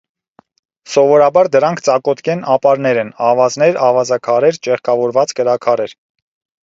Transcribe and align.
Սովորաբար 0.93 1.49
դրանք 1.55 1.83
ծակոտկեն 1.89 2.41
ապարներ 2.55 3.01
են 3.03 3.13
(ավազներ, 3.29 3.79
ավազաքարեր, 3.91 4.59
ճեղքավորված 4.69 5.37
կրաքարեր)։ 5.43 5.95